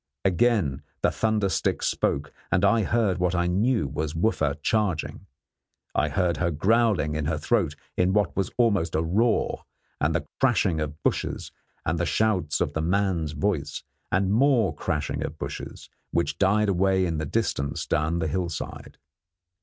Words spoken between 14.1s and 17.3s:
and more crashing of bushes, which died away in the